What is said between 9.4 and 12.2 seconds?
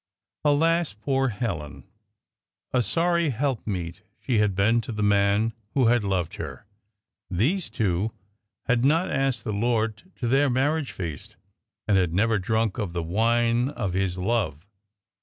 the Lord to their marriage feast, and had